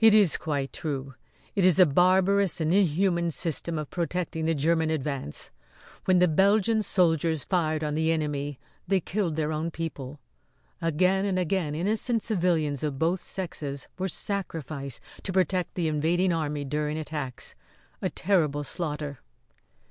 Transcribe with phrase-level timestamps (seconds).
[0.00, 1.12] "It is quite true.
[1.54, 5.50] It is a barbarous and inhuman system of protecting the German advance.
[6.06, 10.18] When the Belgian soldiers fired on the enemy they killed their own people.
[10.80, 16.64] Again and again innocent civilians of both sexes were sacrificed to protect the invading army
[16.64, 17.54] during attacks.
[18.00, 19.18] A terrible slaughter!"